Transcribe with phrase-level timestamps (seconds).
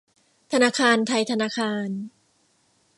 [0.51, 1.87] ธนาคารไทยธนาคาร